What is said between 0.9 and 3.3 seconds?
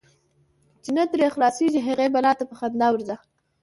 نه ترې خلاصیږې، هغی بلا ته په خندا ورځه.